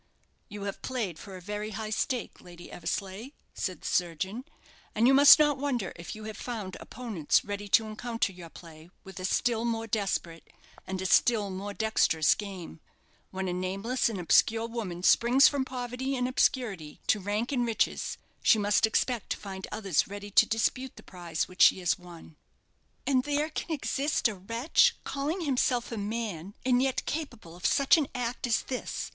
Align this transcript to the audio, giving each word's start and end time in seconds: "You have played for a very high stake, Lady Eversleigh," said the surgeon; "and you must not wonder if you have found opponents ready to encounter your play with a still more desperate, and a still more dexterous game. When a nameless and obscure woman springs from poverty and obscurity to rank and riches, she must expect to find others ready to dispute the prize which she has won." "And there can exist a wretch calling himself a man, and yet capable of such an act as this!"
"You 0.49 0.63
have 0.63 0.81
played 0.81 1.19
for 1.19 1.37
a 1.37 1.41
very 1.41 1.69
high 1.77 1.91
stake, 1.91 2.41
Lady 2.41 2.71
Eversleigh," 2.71 3.33
said 3.53 3.81
the 3.81 3.87
surgeon; 3.87 4.45
"and 4.95 5.05
you 5.05 5.13
must 5.13 5.37
not 5.37 5.59
wonder 5.59 5.93
if 5.95 6.15
you 6.15 6.23
have 6.23 6.37
found 6.37 6.75
opponents 6.79 7.45
ready 7.45 7.67
to 7.67 7.85
encounter 7.85 8.33
your 8.33 8.49
play 8.49 8.89
with 9.03 9.19
a 9.19 9.25
still 9.25 9.63
more 9.63 9.85
desperate, 9.85 10.47
and 10.87 10.99
a 11.03 11.05
still 11.05 11.51
more 11.51 11.75
dexterous 11.75 12.33
game. 12.33 12.79
When 13.29 13.47
a 13.47 13.53
nameless 13.53 14.09
and 14.09 14.19
obscure 14.19 14.65
woman 14.67 15.03
springs 15.03 15.47
from 15.47 15.65
poverty 15.65 16.15
and 16.15 16.27
obscurity 16.27 16.99
to 17.05 17.19
rank 17.19 17.51
and 17.51 17.63
riches, 17.63 18.17
she 18.41 18.57
must 18.57 18.87
expect 18.87 19.29
to 19.33 19.37
find 19.37 19.67
others 19.71 20.07
ready 20.07 20.31
to 20.31 20.47
dispute 20.47 20.95
the 20.95 21.03
prize 21.03 21.47
which 21.47 21.61
she 21.61 21.77
has 21.77 21.99
won." 21.99 22.37
"And 23.05 23.21
there 23.23 23.51
can 23.51 23.71
exist 23.71 24.27
a 24.27 24.33
wretch 24.33 24.95
calling 25.03 25.41
himself 25.41 25.91
a 25.91 25.97
man, 25.99 26.55
and 26.65 26.81
yet 26.81 27.05
capable 27.05 27.55
of 27.55 27.67
such 27.67 27.97
an 27.97 28.07
act 28.15 28.47
as 28.47 28.63
this!" 28.63 29.09